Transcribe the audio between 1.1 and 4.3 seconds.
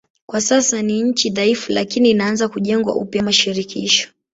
dhaifu lakini inaanza kujengwa upya kama shirikisho.